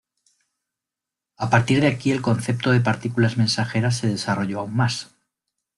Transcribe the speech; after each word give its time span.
A 1.37 1.51
partir 1.51 1.79
de 1.79 1.85
aquí 1.85 2.11
el 2.11 2.23
concepto 2.23 2.71
de 2.71 2.79
partículas 2.81 3.37
mensajeras 3.37 3.97
se 3.99 4.07
desarrolló 4.07 4.61
aún 4.61 4.75
más. 4.75 5.11